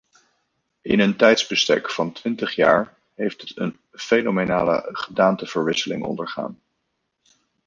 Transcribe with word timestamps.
In 0.81 0.99
een 0.99 1.15
tijdsbestek 1.15 1.91
van 1.91 2.11
twintig 2.11 2.55
jaar 2.55 2.97
heeft 3.13 3.41
het 3.41 3.57
een 3.57 3.79
fenomenale 3.91 4.89
gedaanteverwisseling 4.91 6.03
ondergaan. 6.05 6.61